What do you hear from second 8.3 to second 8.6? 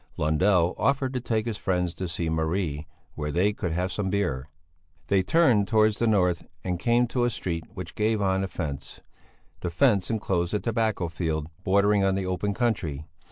a